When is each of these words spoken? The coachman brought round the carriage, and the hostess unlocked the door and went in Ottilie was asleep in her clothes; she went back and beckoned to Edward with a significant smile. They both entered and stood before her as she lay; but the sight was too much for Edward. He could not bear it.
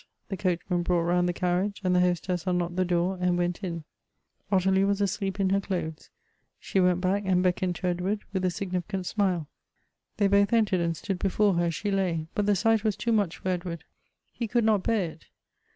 The 0.29 0.35
coachman 0.37 0.81
brought 0.81 1.01
round 1.03 1.29
the 1.29 1.31
carriage, 1.31 1.79
and 1.83 1.95
the 1.95 1.99
hostess 1.99 2.47
unlocked 2.47 2.75
the 2.75 2.83
door 2.83 3.19
and 3.21 3.37
went 3.37 3.63
in 3.63 3.83
Ottilie 4.51 4.83
was 4.83 4.99
asleep 4.99 5.39
in 5.39 5.51
her 5.51 5.61
clothes; 5.61 6.09
she 6.59 6.79
went 6.79 7.01
back 7.01 7.21
and 7.27 7.43
beckoned 7.43 7.75
to 7.75 7.87
Edward 7.89 8.21
with 8.33 8.43
a 8.43 8.49
significant 8.49 9.05
smile. 9.05 9.47
They 10.17 10.27
both 10.27 10.53
entered 10.53 10.79
and 10.79 10.97
stood 10.97 11.19
before 11.19 11.53
her 11.53 11.65
as 11.65 11.75
she 11.75 11.91
lay; 11.91 12.25
but 12.33 12.47
the 12.47 12.55
sight 12.55 12.83
was 12.83 12.95
too 12.97 13.11
much 13.11 13.37
for 13.37 13.49
Edward. 13.49 13.83
He 14.33 14.47
could 14.47 14.63
not 14.63 14.81
bear 14.81 15.11
it. 15.11 15.25